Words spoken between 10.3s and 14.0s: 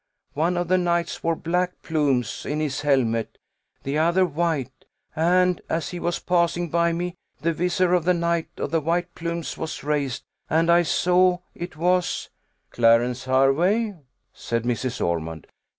and I saw it was" "Clarence Hervey?"